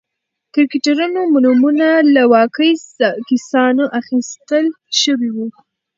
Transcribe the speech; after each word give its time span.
کرکټرونو 0.53 1.21
نومونه 1.43 1.87
له 2.13 2.23
واقعي 2.35 2.73
کسانو 3.29 3.83
اخیستل 3.99 4.65
شوي 5.01 5.29
و. 5.35 5.37